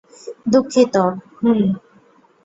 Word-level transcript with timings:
দুঃখিত, 0.47 0.95
হুম। 1.39 1.59